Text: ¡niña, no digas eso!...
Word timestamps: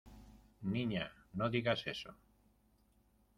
¡niña, 0.73 1.05
no 1.39 1.47
digas 1.55 1.85
eso!... 1.93 2.11